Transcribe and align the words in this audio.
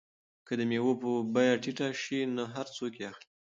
که 0.47 0.53
د 0.59 0.61
مېوو 0.69 0.93
بیه 1.33 1.55
ټیټه 1.63 1.87
شي 2.01 2.19
نو 2.35 2.43
هر 2.53 2.67
څوک 2.75 2.93
یې 2.99 3.05
اخلي. 3.11 3.27